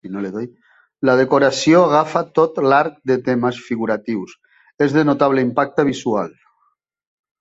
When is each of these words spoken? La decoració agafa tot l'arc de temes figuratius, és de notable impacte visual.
La 1.09 1.13
decoració 1.19 1.81
agafa 1.89 2.23
tot 2.39 2.57
l'arc 2.73 2.95
de 3.11 3.17
temes 3.27 3.61
figuratius, 3.67 4.33
és 4.87 4.97
de 4.97 5.05
notable 5.11 5.45
impacte 5.49 5.87
visual. 5.95 6.35